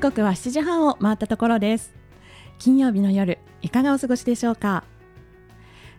[0.00, 1.94] 時刻は7時半を回ったところです。
[2.58, 4.84] 金曜日の夜いかがお過ごしでしょうか？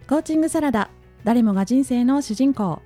[0.09, 0.89] コーチングサラダ
[1.23, 2.81] 誰もが人生の主人公。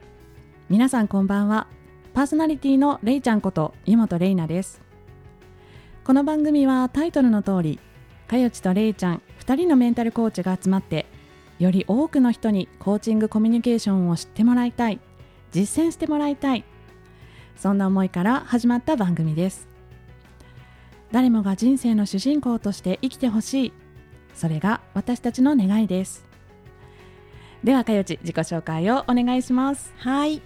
[0.68, 1.68] 皆さんこんばんは。
[2.14, 4.82] パーソナリティのれいちゃんこと湯本玲奈です。
[6.04, 7.80] この番組はタイトルの通り
[8.28, 11.06] かよちとれいちゃん2人のメンタルコーチが集まって
[11.60, 15.00] より多くの人にコーチングコミュニケーションを知ってもらいたい
[15.54, 16.66] 実践してもらいたい
[17.56, 19.74] そんな思いから始まった番組です。
[21.16, 23.74] 誰もが人生の主人公として生きてほしい。
[24.34, 26.26] それが私たちの願いです。
[27.64, 29.94] ではかよち自己紹介をお願いします。
[29.96, 30.42] はい。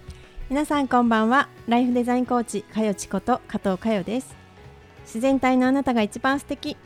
[0.48, 1.48] 皆さんこんばんは。
[1.66, 4.36] ライフデザインコーチかよちこと加藤かよです。
[5.02, 6.76] 自然体のあなたが一番素敵。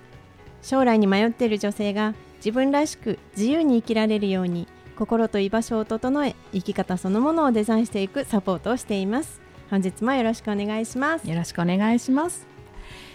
[0.63, 9.43] 将来に迷っている女性が自分らしく自由に生きられるように心と居場所を整え生き方そのものをデザインしていくサポートをしています。
[9.69, 11.29] 本日もよろしくお願いします。
[11.29, 12.54] よろしくお願いします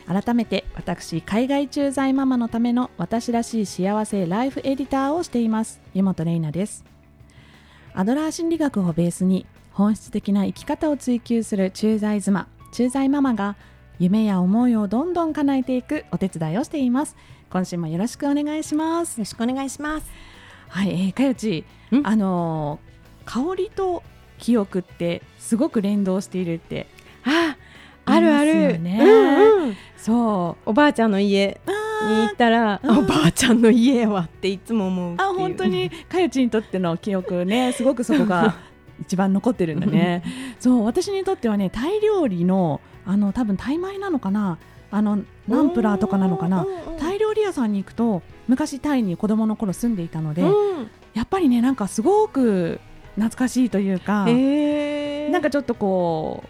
[0.09, 5.81] 改めて私海外駐在ママのための私らしい幸せライフエディターをしています。
[5.93, 6.83] 湯本玲奈です。
[7.93, 12.47] アドラー心理学をベースに本質的な生き方を追求する駐在妻。
[12.71, 13.55] 駐在ママが
[13.99, 17.15] 夢や思いをどんどん叶えていくお手伝いをしています。
[17.51, 19.19] 今週もよろしくお願いします。
[19.19, 20.07] よろしくお願いします。
[20.69, 21.65] はい、えー、かよち
[22.03, 24.01] あのー、香りと
[24.39, 26.87] 記憶ってすごく連動しているって
[27.23, 27.55] あ
[28.05, 29.48] あるある、ね、うんうん、
[29.97, 30.69] そう。
[30.69, 31.59] おばあちゃんの家
[32.07, 35.89] に行ったら、おばあちゃんの家はっていつも思うあ本当に。
[35.89, 38.55] かよちにとっての記憶ねすごくそこが
[39.01, 40.23] 一番残ってるんだね。
[40.59, 44.57] そう私にとってはねタイ料理のあの多分タイ米なのかな？
[44.91, 46.65] あのナンプラーとかなのかな？
[46.99, 52.79] タイ料理屋さんに行くと昔タイに子供の頃住んでいたので、うん、やっぱりねなんかすごく
[53.15, 56.47] 懐かしいというか、なんかちょっとこう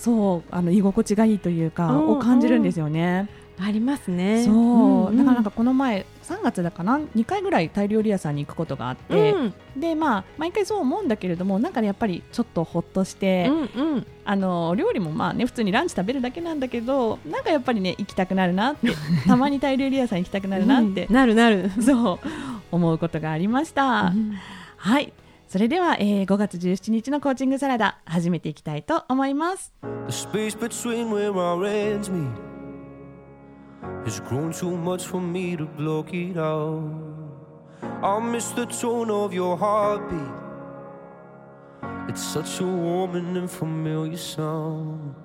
[0.00, 3.28] そうあの居心地がいいというか、を感じるんですよね。
[3.62, 4.44] ありますね。
[4.44, 18.88] そう、うんうん、だからなんかこの前3月だかな？2回ぐらいタイ料理屋さんに行くことがあって、うん、でまあ毎回そう思うんだけれどもなんか、ね、やっぱりちょっとほっとして、うんうん、あの料理もまあね普通にランチ食べるだけなんだけどなんかやっぱりね行きたくなるなって
[19.28, 21.70] たまにタイ料理屋さん行きたくなるなって、うん、なるなる。
[21.82, 22.18] そう
[22.72, 24.14] 思うことがありました。
[24.76, 25.12] はい
[25.50, 29.72] それでは、えー、5月17日のコーチングサラダ始めていきたいと思います
[30.06, 32.30] The space between where our ends meet
[34.04, 36.84] has grown too much for me to block it out
[38.00, 40.20] I miss the tone of your heartbeat
[42.08, 45.16] It's such a warm and familiar sound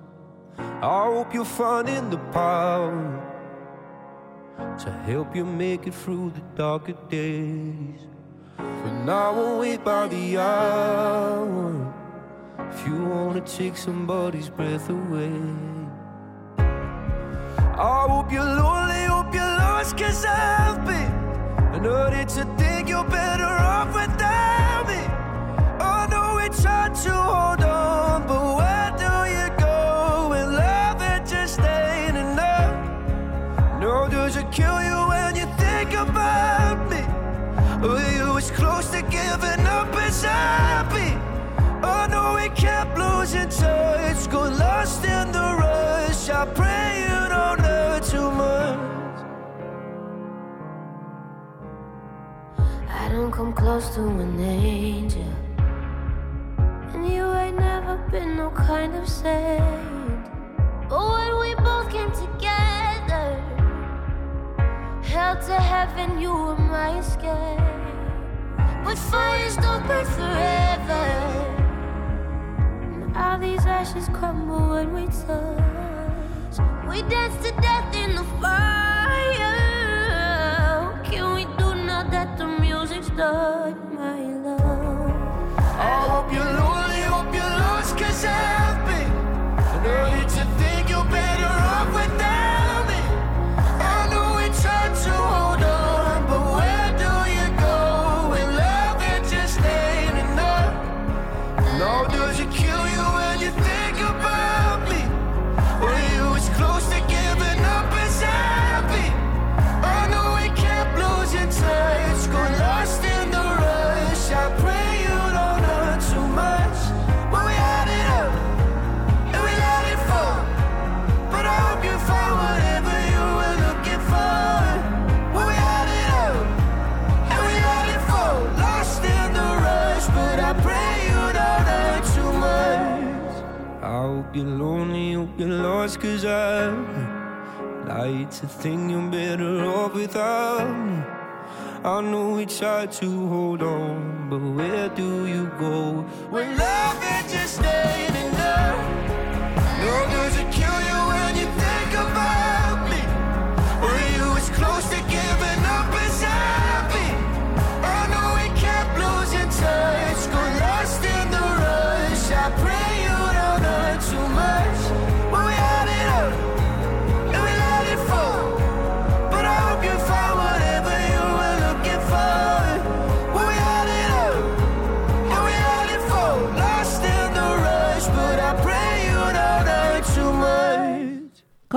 [0.58, 3.22] I hope you're finding the power
[4.58, 8.15] to help you make it through the darker days
[9.06, 11.94] But I won't wait by the hour
[12.70, 15.30] if you wanna take somebody's breath away.
[16.58, 21.12] I hope you're lonely, hope you're lost, cause I've been.
[21.72, 22.10] I know
[22.58, 25.02] think you're better off without me.
[25.78, 27.65] I know it's hard to hold on,
[42.56, 46.28] kept losing touch, got lost in the rush.
[46.30, 48.78] I pray you don't hurt too much.
[52.88, 55.32] I don't come close to an angel,
[56.92, 59.62] and you ain't never been no kind of saint.
[60.88, 63.28] But when we both came together,
[65.02, 67.60] held to heaven, you were my escape.
[68.84, 71.65] But fires don't burn forever.
[73.16, 76.58] All these ashes crumble when we touch.
[76.88, 79.52] We dance to death in the fire.
[81.04, 83.74] can we do now that the music's done,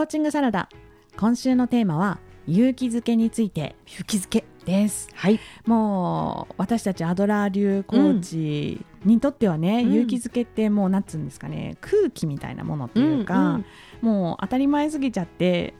[0.09, 0.69] チングサラダ。
[1.17, 3.75] 今週のテーマは勇気づけについて。
[3.85, 5.07] 勇気づけです。
[5.13, 5.39] はい。
[5.67, 9.93] もう私たちアドラー流コーチにとってはね、うん。
[9.93, 13.65] 勇気づけってもうなんつうんですかね空気みたいなものっていうか、うんうん。
[14.01, 15.75] もう当たり前すぎちゃって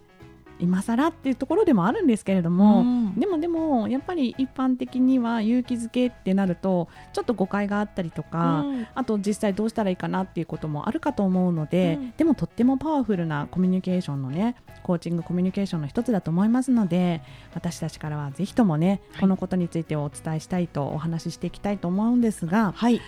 [0.59, 3.15] 今更っていうところでもあるんですけれども、うん。
[3.19, 8.87] でもでもやっぱり一般的には勇気づけってなるとちょっと誤解があったりとか、うん。
[8.93, 12.13] あと実際どうしたらいいかなっていうこともあるかと思うので、うん。
[12.17, 17.21] でもとってもパワフルなコミュニケーションのねコーチングコミュニケーションの一つだと思いますので
[17.53, 19.21] 私たちからはぜひともね、はい。
[19.21, 23.01] このことについてお伝えしたいとお話ししていきたいと思うんですがはい。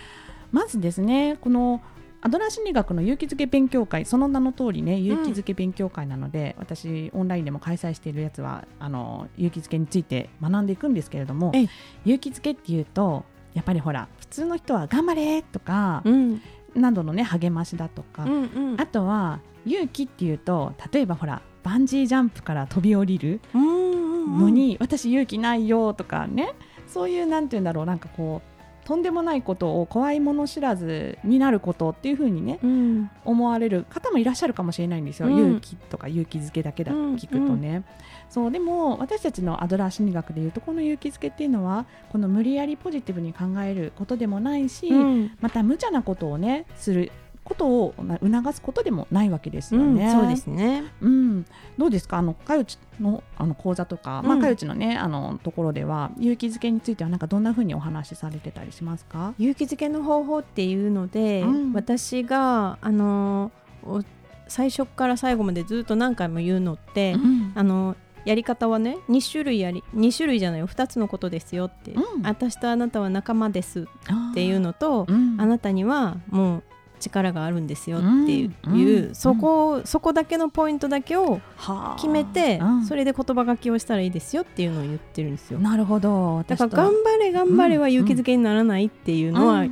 [0.50, 1.80] まずですねこの
[2.24, 11.68] アドラー心理学の勇気づけ勉強会その名の通りね勇気づけ勉強会なので、私オンラインでも開催しているやつはあの勇気づけについて学んでいくんですけれどもええ。
[12.04, 13.24] 勇気づけっていうと
[13.54, 16.40] やっぱりほら普通の人は頑張れとか、うん。
[16.74, 18.80] などのね励ましだとか、うんうん。
[18.80, 26.54] あとは勇気っていうと例えばほらバンジージャンプから飛び降りるうんのに、私勇気ないよとかね
[26.86, 28.51] そういうなんて言うんだろうなんかこう
[28.84, 33.10] とんでもないことを怖いもの知らずになることっていう風にねうん。
[33.24, 35.36] 思われる方もいらっしゃるかもしれないんですよ、うん。
[35.36, 37.84] 勇気とか勇気づけだけだと聞くとね、
[38.28, 45.30] そうでも私たちのアドラー心理学でいうとこの勇気づけっていうのはこの無理やりポジティブに考えることでもないし、うん。
[45.40, 47.12] また無茶なことをねする
[47.44, 50.06] ことをな促すことでもないわけですよね。
[50.06, 50.84] うんそうですね。
[51.00, 51.46] うん、
[51.76, 52.18] どうですか？
[52.18, 59.34] あのかよちのあの講座とか、まあうんかよちのねあのところでは勇気づけについてはなんかどんな風にお話しされてたりしますか？
[59.38, 61.72] 勇気づけの方法っていうので、うん。
[61.72, 63.50] 私があの
[63.84, 64.02] お
[64.46, 67.52] 最初から最後までずっと何回も言うのって、うん。
[67.54, 70.68] あのやり方はね2種類やり2種類じゃないよ。
[70.68, 72.22] 2つのことですよって、うん。
[72.22, 75.40] 私とあなたは仲間ですっていうのと、うん。
[75.40, 76.62] あなたにはもう
[77.02, 85.58] 力があるんですよっていう,、うんうんそこそこだけのポイントだけをはあ決めて、うんそれで言葉書きをしたらいいですよっていうのを言ってるんですよ。
[85.58, 86.44] なるほど。
[86.46, 89.64] だから頑張れ頑張れは勇気づけにならないっていうのは、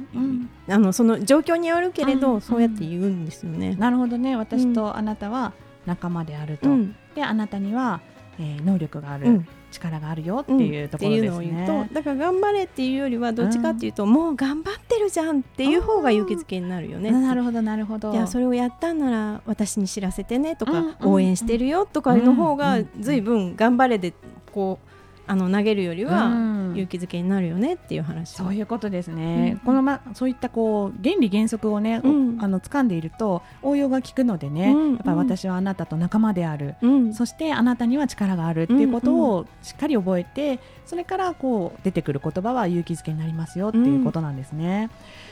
[0.68, 3.74] あのその状況によるけれど、うんそうやって言うんですよね。
[3.76, 4.36] なるほどね。
[4.36, 5.52] 私とあなたは
[5.86, 6.68] 仲間であると。
[6.68, 8.00] うんであなたには、
[8.38, 11.28] えー能力がある、うん力があるよっていうところですね。
[11.28, 17.10] うのを言うとだから頑張れっていうよりはどっちかっていうと、もう頑張ってるじゃんっていう方が勇気づけになるよね。
[17.10, 18.12] なるほどなるほど。
[18.12, 24.14] いやそれをやったんなら私に知らせてねとか、応援してるよとかの方がうんずいぶん頑張れで
[24.52, 24.90] こう
[25.30, 26.60] あの投げるよりはうん。
[26.72, 28.30] 勇気づけになるよねっていう話。
[28.30, 29.66] そういうことですね、うん。
[29.66, 32.38] このまそういったこう原理原則をね、うん。
[32.40, 37.14] あの掴んでいると応用が効くのでね、うんやっぱり私はあなたと仲間である、うん。
[37.14, 44.90] そしてあなたには力があるっていうことをしっかり覚えて、それからこう出てくる言葉は勇気づけになりますよっていうことなんですね。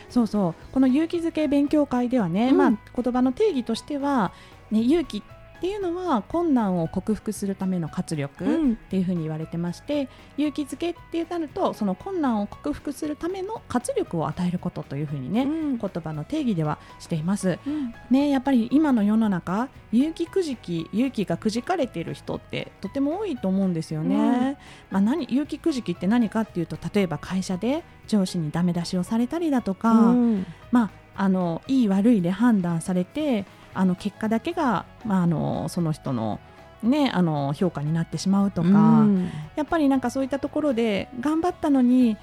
[0.09, 0.55] そうそう。
[0.73, 2.57] この勇気づけ勉強会ではね、うん。
[2.57, 4.33] まあ言葉の定義としては、
[4.71, 5.23] ね、勇気っ
[5.61, 8.73] ていうのは困難を克服するための活力、うん。
[8.73, 15.79] っていうふうに言われてまして勇気づけってなるとその困難を克服するための活力を与えることというふうにね、うん。
[15.79, 17.59] 言葉の定義ではしています。
[17.67, 17.95] うん。
[18.11, 24.17] ね、やっぱり今の世の中勇気くじき勇気がくじかれている人ってとても多いと思うんですよね。
[24.17, 24.57] うん。
[24.91, 30.47] まあ、何勇気くじきって何かっていうと例えば会社で上司にダメ出しをされたりだとか、うん。
[30.71, 30.91] まあ、
[31.25, 33.45] あのいい悪いで判断されて
[33.79, 36.41] あの結果だけが、まあ、あのその人の,、
[36.83, 38.73] ね、あの評価になってしまうとか、う
[39.05, 42.17] んやっぱりなんかそういったところで頑張ったのに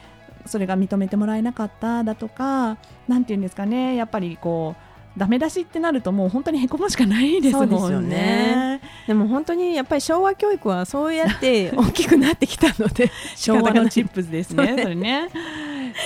[0.45, 7.77] それが認めてもらえなかっただとかなんていうんですかねやっぱりこうダメ出しってなるともう本当にへこむしかないですもんね。
[7.77, 14.65] そうですよねでも本当にやっぱり昭和教育はそうやって 大きくなってきたので昭和のチップスですね。
[14.67, 15.29] そうねそれね。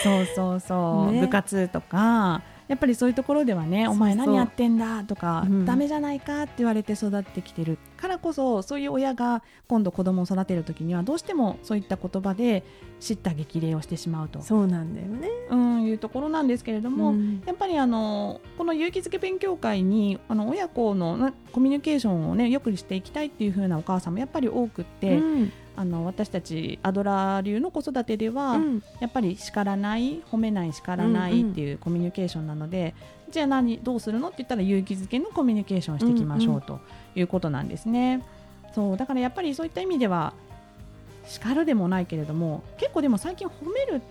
[0.03, 12.63] そうそうそう、ね部活とかやっぱりそういうところではね「お前何やってんだ」とか、うん、ダメじゃないか」って言われて育ってきてるからこそそういう親が今度子供を育てる時にはどうしてもそういった言葉で
[12.99, 14.41] 叱咤激励をしてしまうと。
[14.41, 28.59] そうなんだよね、うん、いうところなんですけれども、うん、やっぱりあのこの勇気づけ勉強会にあの親子のコミュニケーションをねよくしていきたいっていう風なお母さんもやっぱり多くって、うん、あの私たちアドラー流の子育てでは、
[28.99, 32.93] やっぱり叱らない褒めない叱らないっていうコミュニケーションなので、
[33.31, 34.27] じゃあ何どうするの？
[34.27, 36.81] って言ったら勇気づけのコミュニケーションをしていきましょうと
[37.15, 38.25] いうことなんですね。
[38.75, 40.33] そうだからやっぱりそういった意味では
[41.25, 44.01] 叱るでもないけれども結構でも最近褒める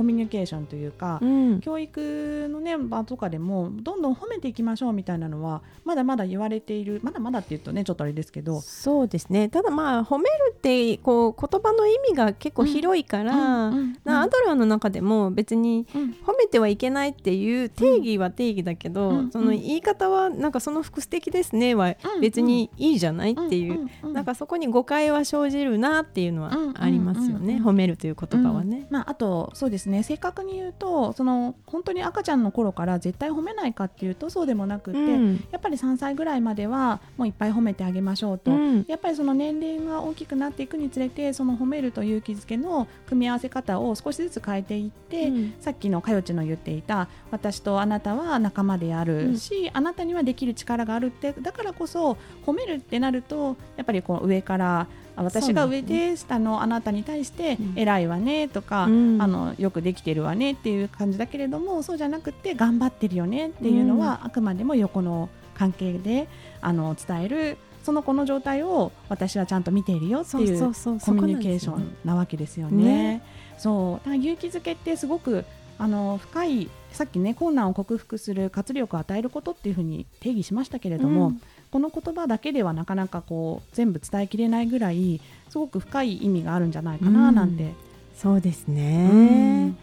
[0.00, 8.62] コミュニケーションというか、うん、教育の、ね、場とかでもどんどん褒めていきましょうみたいなのはまだまだ言われているまだまだっていうとねちょっとあれですけど。
[8.62, 9.50] そうですね。
[9.50, 15.86] ただまあ褒めるってこう言葉の意味が結構広いから、うんアドラーの中でも別に
[16.26, 28.86] 褒めてはいけないっていう定義は定義だけど、その言い方はなんかその服素敵ですねは別にいいじゃないっていう、なんかそこに誤解は生じるなっていうのはありますよね、褒めるという言葉はね。
[28.88, 54.86] まあ、あとそうですね正確に言うとその本当に赤ちゃんの頃から絶対褒めないかっていうとそうでもなくて、うん、やっぱり3歳ぐらいまではもういっぱい褒めてあげましょうと、うん、やっぱりその年齢が大きくなっていくにつれてその褒めると勇気づけの組み合わせ方を少しずつ変えていって、うん、さっきのかよちの言っていた私とあなたは仲間であるし、あなたにはできる力があるってだからこそ褒めるってなるとやっぱりこう上から
[55.22, 66.28] 私が上で下のあなたに対して偉いわねとか、うん、あのよくできてるわねっていう感じだけれどもそうじゃなくて頑張ってるよねっていうのは、あくまでも横の関係で
[66.60, 72.84] あの伝えるその子の状態を私はちゃんと見ているよっていうコミュニケーションなわけですよね。
[72.84, 73.22] ね。
[73.58, 73.98] そう。
[73.98, 75.44] だから勇気づけってすごく
[75.78, 87.74] あの深いさっきね困難を克服する活力を与えることっていうふうに定義しましたけれども、うん、この言葉だけではなかなかこう全部伝えきれないぐらいすごく深い意味があるんじゃないかななんて、うん、
[88.16, 89.74] そうですね、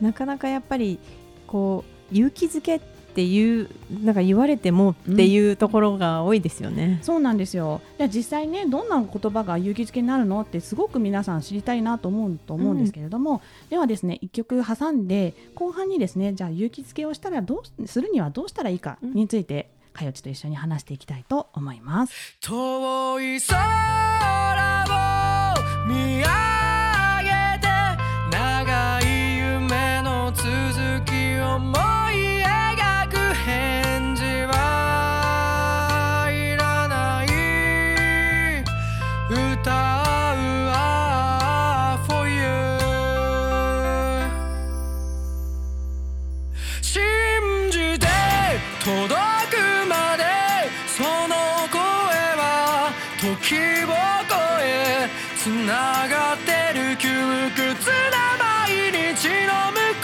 [0.00, 0.98] なかなかやっぱり
[1.46, 2.80] こう勇気づけっ
[3.14, 3.68] ていう
[4.02, 7.80] なんか言われてもっていうところが多いですよね、うん、そうなんですよ。
[7.96, 22.36] じゃ実際ねどんな言葉が勇気づけになるのってすごく皆さん知りたいなと思うと思うんですけれども、うん、ではですね一曲挟んで後半にですねじゃあ勇気づけをしたらどうするにはどうしたらいいかについて、かよちと一緒に話していきたいと思います。
[22.40, 26.63] 遠い空を見上
[53.18, 53.88] 時を
[54.28, 57.08] 超え繋がってる窮
[57.54, 60.03] 屈な毎日の向こ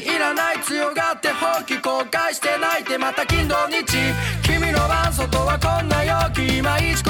[0.00, 3.84] にいらない強がって放棄後悔して泣いてまた金土日。
[4.42, 7.02] 君の番外はこんな陽気いまいち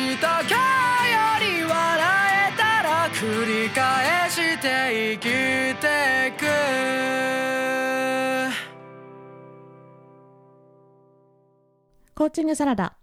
[0.00, 0.40] る明日かよ
[1.40, 1.70] り笑
[2.52, 2.64] えた。
[2.84, 5.22] ら繰り返して生き
[5.80, 6.44] てく
[12.14, 12.94] コーチングサラダ、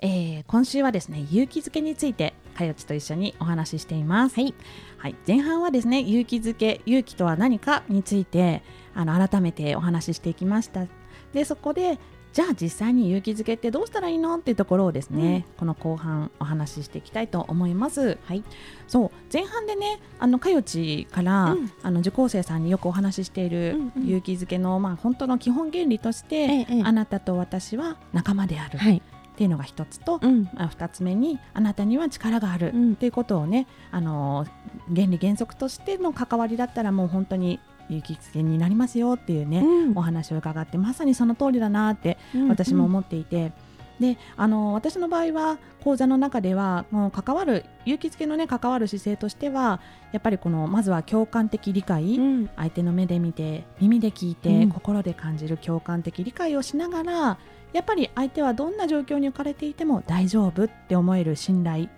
[0.00, 4.54] えー、今週はですね勇気づけについてかよちと一緒にお話ししています、はい、
[4.98, 8.62] はい、前半はですね勇気づけ勇気とは何かについて
[8.94, 10.86] あの改めてお話ししていきました。
[11.32, 11.98] でそこで
[12.36, 18.18] じゃあ実際に勇気づけってどうしたらいいのっていうところをですね、うん、この後半お話ししていきたいと思います。
[18.26, 18.44] はい、
[18.86, 19.10] そう。
[19.32, 28.78] 前半でねあのかよちから、うん、あの受講生さんによくお話ししている勇気づけの、まあ本当の基本原理として、ええ、あなたと私は仲間である。
[28.78, 28.98] はい。
[28.98, 34.46] っていうのが一つと、うん、あ二つ目にあなたには力があるっていうことをね、あの
[34.94, 42.18] 原理原則としての関わりだったらもう本当に行きつけになりますよっていうね、うん、お話を伺ってまさにその通りだなって
[42.48, 43.36] 私も思っていて。
[43.36, 43.52] うんうん
[44.00, 49.80] であの私の場合は講座の中ではもう関わる勇気づけのね関わる姿勢としては
[50.12, 57.38] やっぱりこのまずは共感的理解、うん、相手の目で見て耳で聞いて、うん、心で感じる共感的理解をしながら
[57.72, 61.88] やっぱり相手はどんな状況に置かれていても大丈夫って思える信頼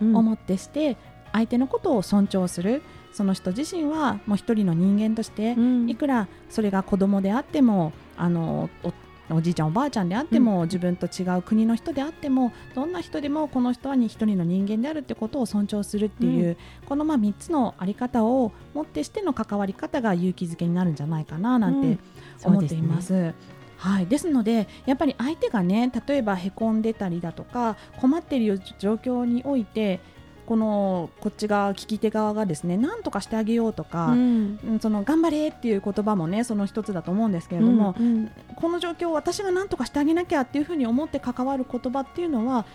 [0.00, 0.98] をもってして、
[1.32, 2.82] 相手のことを尊重する
[3.14, 8.68] その人自身はもう一人の人間として、うん、いくらそれが子供であってもあの
[9.30, 21.98] おじいちゃんおばあちゃんであっても、うん、自分と違う国の人であってもどんな人でもこの人は一人の人間であるってことを尊重するっていう、うん、このまあ3つの在り方をもってしての関わり方が勇気づけになるんじゃないかななんて
[22.42, 23.14] 思っています。
[23.14, 23.34] うん
[23.76, 30.00] はい、ですのでやっぱり相手がね例えばへこんでたりだとか困っている状況において
[30.46, 42.66] このこっち側聞き手側がですね何とかしてあげようとか、うん、その頑張れっていう言葉もねその一つだと思うんですけれども、うんうん、この状況を私が何とかしてあげなきゃっていうふうに思って関わる言葉っていうのは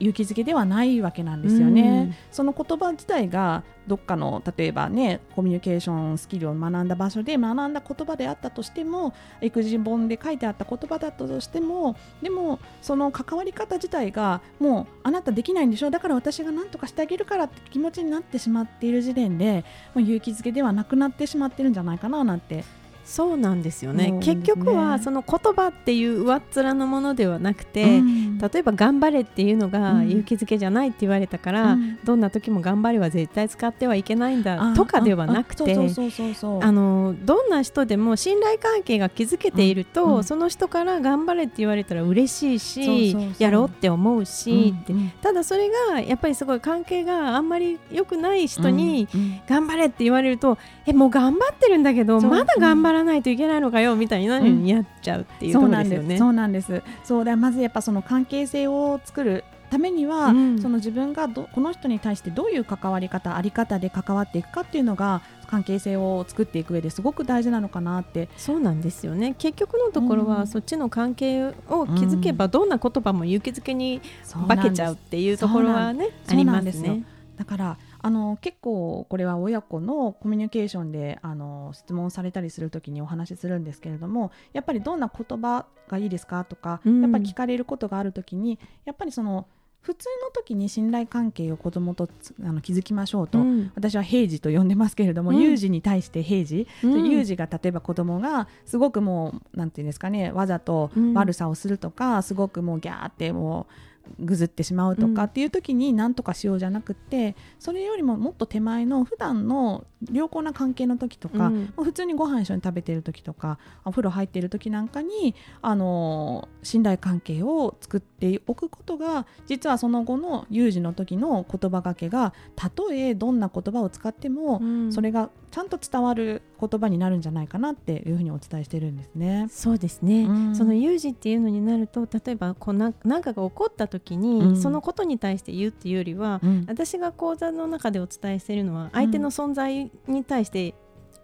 [0.00, 1.82] 勇気づけではないわけなんですよね。
[1.82, 22.64] うん、その言葉自体がどっかの例えばねコミュニケーションスキルを学んだ場所で学んだ言葉であったとしても育児本で書いてあった言葉だったとしてもでもその関わり方自体がもうあなたできないんでしょだから私が何とかしてあげるからって気持ちになってしまっている時点でもう勇気づけではなくなってしまってるんじゃないかななんて
[23.04, 44.74] そうなんですよね、ね、結局はその言葉っていう上っ面のものではなくて、うん、例えば「頑張れ」っていうのが勇気づけじゃないって言われたから、うん、どんな時も頑張れは絶対使ってはいけないんだとかではなくてあのどんな人でも信頼関係が築けていると、うん、その人から頑張れって言われたら嬉しいしやろうって思うし、
[45.20, 49.08] ただそれがやっぱりすごい関係があんまり良くない人に
[49.48, 56.18] 頑張れって言われるとえもう頑張ってるんだけどまだ頑張らないといけないのかよみたいなのになっちゃうっていうところですよね。
[56.18, 68.28] そうなんですそうだまずやっぱその関係性を作るためには、うん、その自分がどこの人に対してどういう関わり方あり方で関わっていくかっていうのが関係性を作っていく上ですごく大事なのかなって。
[68.36, 69.34] そうなんですよね。
[69.36, 74.00] 結局のところは、うん、そっちの関係を築けば、どんな言葉も勇気づけに
[74.48, 77.04] 化けちゃうっていうところはねありますね。
[77.36, 89.46] だからあの結構これは親子のコミュニケーションであの質問されたりするときにお話しするんですけれどもやっぱりどんな言葉がいいですかとか、うん、やっぱり聞かれることがあるときにやっぱりその
[89.80, 92.10] 普通の時に信頼関係を子供と
[92.42, 129.46] あの築きましょうと、うん、私は平時と呼んでますけれども、うん、有事に対して平時、うん、有事が例えば子供がすごくもうなんていうんですかねわざと悪さをするとか、すごくもうギャーってもうぐずってしまうとかっていう時に何とかしようじゃなくてそれよりももっと手前の普段の良好な関係の時とか、うん、普通にご飯一緒に食べてる時とかお風呂入ってる時なんかにあの信頼関係を作っておくことが実はその後の有事の時の言葉がけがたとえどんな言葉を使っても、うん、それがちゃんと伝わる言葉になるんじゃないかなっていうふうにお伝えしてるんですね。
[129.48, 140.74] そうですね、うん、その有事っていうのになると例えばこうな何かが起こった時に、うん、そのことに対して言うっていうよりは、うん、私が講座の中でお伝えしているのは相手の存在に対して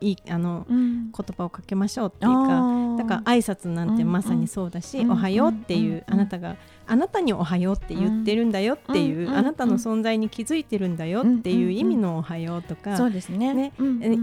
[0.00, 5.04] いいあの、うん、言葉をかけましょうっていうかだから挨拶なんてまさにそうだし、うん。
[5.06, 6.56] うん、おはようっていう、あなたが
[6.90, 13.54] あなたにおはようって言ってるんだよっていう、あなたの存在に気づいてるんだよっていう意味のおはようとか、そうですね。
[13.54, 13.72] ね、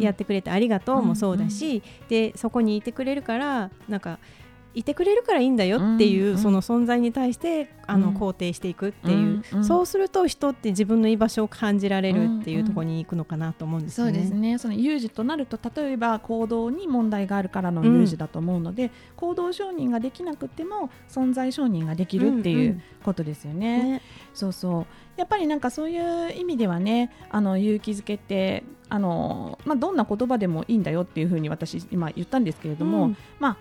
[0.01, 4.19] やってくれてありがとうもそうだし、でそこにいてくれるからなんか
[4.77, 14.13] いてくれるからいいんだよっていう、うん、その存在に対してあの、肯定していくっていう、うん、そうすると人って自分の居場所を感じられるっていうところに行くのかなと思うんですよね。
[14.13, 14.57] そうですね。
[14.59, 23.83] その有事となると例えば行動に問題があるからの有事だと思うので、行動承認ができなくても存在承認ができるっていうことですよね。
[23.83, 24.01] ね。
[24.33, 24.85] そうそう。
[25.17, 33.57] やっぱりなんかそういう意味ではねあの勇気づけってあの、まあ、どんな言葉でもいいんだよっていうふうに私今言ったんですけれども、うん、まあ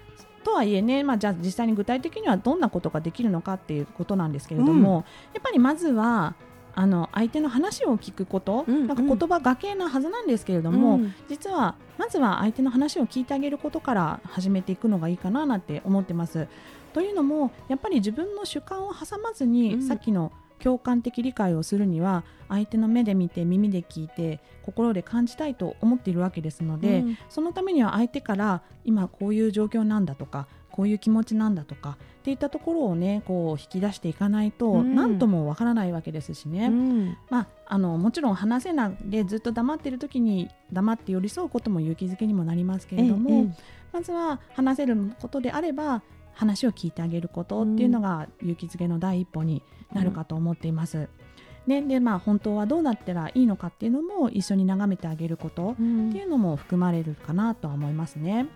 [0.46, 5.04] とはいえね、まあ、じゃあ実際に具体的にはどんなことができるのかっていうことなんですけれども、うん、
[5.34, 6.36] やっぱりまずは
[6.76, 16.46] あの相手の話を聞くこと、うんうん、なんか言葉がけなはずなんですけれども、うん、実はまずは相手の話を聞いてあげることから始めていくのがいいかななんて思ってます。
[16.92, 20.30] というのもやっぱり自分の主観を挟まずに、うん、さっきの
[20.62, 43.54] 共感的理解をするには相手の目で見て耳で聞いて心で感じたいと思っているわけですので、うん、そのためには相手から今こういう状況なんだとかこういう気持ちなんだとかっていったところをねこう引き出していかないと何ともわからないわけですしね、うん、まあ、あのもちろん話せないでずっと黙っている時に黙って寄り添うことも勇気づけにもなりますけれども、
[43.92, 46.02] まずは話せることであれば
[46.36, 51.08] 話を聞いてあげることっていうのが勇気づけの第一歩になるかと思っています。
[51.66, 58.46] ね、でまあ本当はどうなったらいいのかっていうのも一緒に眺めてあげることっていうのも含まれるかなとは思いますね。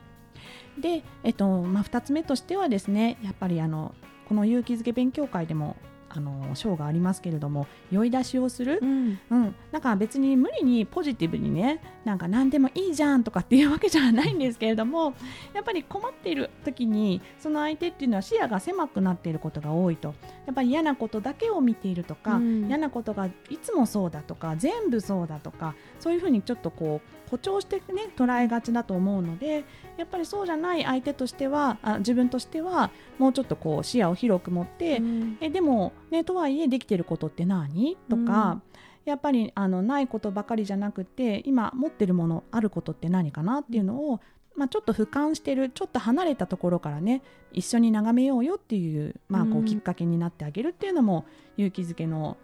[0.78, 3.94] で、えっとまあ、2つ目としてはですねやっぱりあの
[4.28, 5.76] この勇気づけ勉強会でも
[6.12, 15.14] あの章がありますけれども酔い出しをする、うん、うん、なんか別に無理にポジティブにねなんか何でもいいじゃんとかっていうわけじゃないんですけれども
[15.54, 20.14] やっぱり困っている時にその相手っていうのは視野が狭くなっていることが多いと。
[20.46, 29.64] やっぱり嫌なことだけを見ているとか、うん、嫌なことがいつもそうだとか全部そうだとかそういうふうにちょっとこう誇張してね捉えがちだと思うので
[29.96, 37.96] やっぱりそうじゃない相手としてはあ自分としてはもうちょっとこう視野を広く持って、うん、えでもねとはいえできてることって何？
[38.08, 38.62] とか、うん、
[39.04, 44.20] やっぱりあのないことばかりじゃなくて今持ってるものあることって何かなっていうのを
[44.56, 51.24] まあ、ちょっと俯瞰してるちょっと離れたところからね一緒に眺めようよっていう,、まあ、こうきっかけになってあげるっていうのも、
[51.56, 52.36] 勇気づけの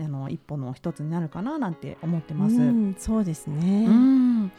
[0.00, 2.56] あの一歩の一つになるかななんて思ってます。
[2.56, 3.86] うん、そうですね。
[3.88, 4.52] うん、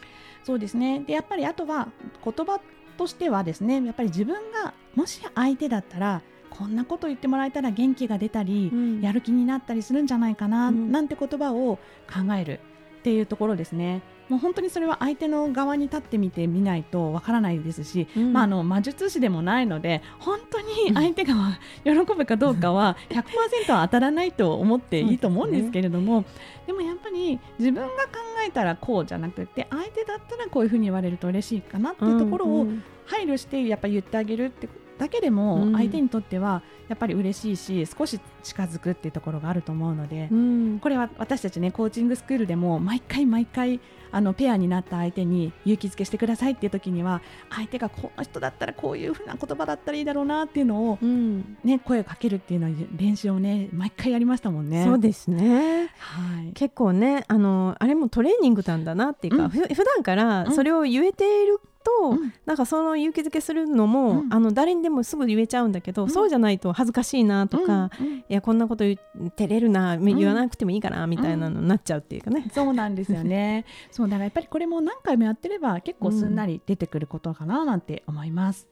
[0.43, 0.99] そうですね。
[1.02, 1.89] でやっぱりあとは
[2.23, 2.60] 言葉
[2.97, 12.60] としてはですね、やっぱり自分がもし相手だったらこんなこと言ってもらえたら元気が出たり、うん、やる気になったりするんじゃないかな、うん、なんて言葉を考える
[13.04, 14.02] っていうところですね。
[14.30, 26.34] もう本当にそれは相手の側に立ってみてみないとわからないですし、うん、まあ、あの魔術師でもないので本当に相手が喜ぶかどうかは100%は当たらないと思っていいと思うんですけれども、でね、
[26.68, 32.68] でもやっぱり自分が考えたらこうじゃなくて相手だったらこういうふうに言われると嬉しいかなっていうところを
[33.06, 34.70] 配慮してやっぱ言ってあげるって
[35.04, 43.82] だけでも相手にとってはやっぱり嬉しいし少し近づくっていうところがあると思うので、うん、これは私たちねコーチングスクールでも毎回毎回
[44.13, 54.86] あのペアになった相手に勇気づけしてくださいっていう時には相手がこの人だったらこういうふうな言葉だったらいいだろうなっていうのを、うん、ね、声をかけるっていうの練習をね毎回やりましたもんね。
[54.86, 73.65] そうですね、はい、結構ねあのあれもトレーニングなんだなっていうか、うん、ふ普段からそれを言えていると、うん、なんかその勇気づけするのも、うん、あの誰にでもすぐ言えちゃうんだけど、うん、そうじゃないと恥ずかしいなとか、うん、いやこんなこと照れるな言わなくてもいいかなみたいなのになっちゃうっていうかね、そうなんですよね。
[73.91, 78.67] そうだからやっぱりこれも何回もやってれば結構すんなり出てくることかななんて思います。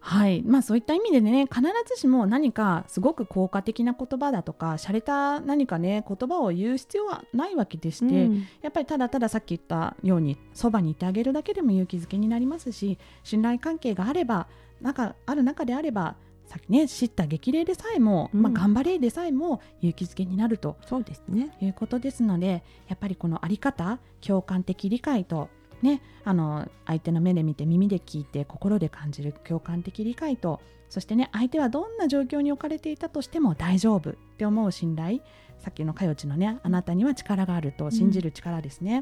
[0.00, 0.42] はい。
[0.42, 14.48] まあ、そういった意味でね必ずしも何かすごく効果的な言葉だとか洒落た何かね言葉を言う必要はないわけでして、うん、やっぱりただたださっき言ったようにそばにいてあげるだけでも勇気づけになりますし信頼関係があれば
[14.80, 21.56] なんかある中であればさっきね知った激励でさえも、うん、まあ、頑張れでさえも勇気づけになるとそうですね。
[21.60, 25.50] いうことですのでやっぱりこの在り方共感的理解と
[25.82, 35.20] ね、あの相手の目で見て耳で聞いて心で感じる共感的理解とそしてね相手はどんな状況に置かれていたとしても大丈夫って思う信頼。
[35.58, 38.98] さっきのかよちのねあなたには力があると信じる力ですね、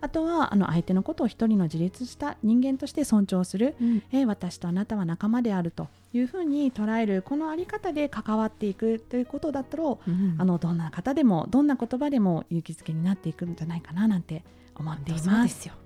[0.00, 14.42] うん、あとはあの相手のことを一人の自立した人間として尊重する、うん、え私とあなたは仲間であるというふうに捉えるこの在り方で関わっていくということだったら、うん、あのどんな方でもどんな言葉でも勇気づけになっていくんじゃないかななんて
[14.74, 15.83] 思っています。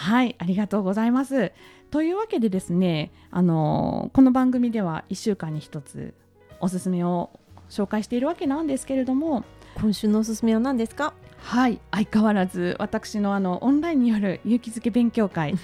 [0.00, 1.52] はいありがとうございます。
[1.90, 6.14] というわけでですねあのこの番組では1週間に1つ
[6.58, 7.28] おすすめを
[7.68, 11.12] 紹介しているわけなんですけれども今週のおすすめは何ですか？
[11.42, 15.54] はい相変わらず私のあのオンラインによる勇気づけ勉強会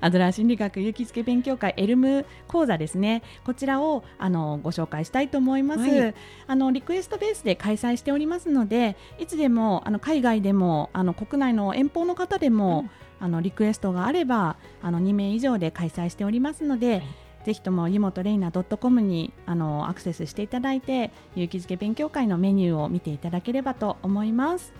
[0.00, 3.22] アドラー心理学勇気づけ勉強会エルム講座ですね。
[3.44, 6.14] こちらをあのご紹介したいと思います、はい、
[6.46, 12.86] あのリクエストベースで開催しておりますのでいつでもあの海外でもあの国内の遠方の方でも、
[13.20, 17.02] うん、あのリクエストがあればあの2名以上で開催しておりますので、はい。
[17.44, 24.72] ぜひとも湯本レイナ .com にあのアクセスしていただいて勇気づけ勉強会のメニューを見ていただければと思います。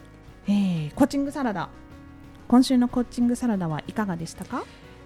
[0.47, 1.69] えー、コーチングサラダ
[2.53, 4.63] 今週のコーチングサラダはいかがでしたか？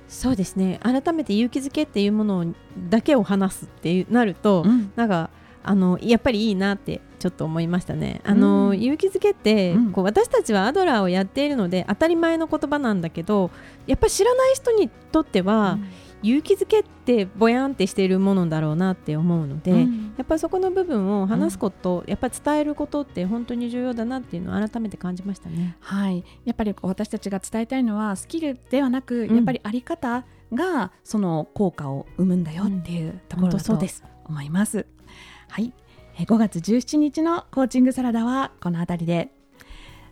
[0.09, 0.81] そうですね。
[0.83, 2.53] 改めて勇気づけっていうもの
[2.91, 5.31] だけを話すってなると、うん、なんか
[5.63, 8.21] あのやっぱりいいなってちょっと思いましたね。
[8.25, 13.53] あの、うん、勇気づけって、うん、こう私たちはアドラーをやっているので当たり前の言葉なんだけど
[13.87, 15.79] やっぱり知らない人にとっては、
[16.27, 25.77] 勇気づけってぼやんってしているものだろうなって思うので、うん、やっぱりそこの部分を話すこと、うん、やっぱり伝えることって本当に重要だなっていうのを改めて感じましたね。
[25.79, 33.79] はい、やっぱり私たちが伝えたいのはスキルではなく、やっぱりあり方がその効果を生むんだよっていうところだと
[34.25, 34.87] 思います。
[35.49, 35.73] はい、
[36.19, 39.31] 5月17日のコーチングサラダはこの辺りで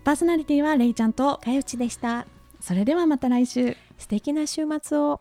[0.05, 2.27] パーソナリティはレイちゃんとかよちでした。
[2.61, 5.21] それではまた来週素敵な週末を。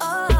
[0.00, 0.33] oh.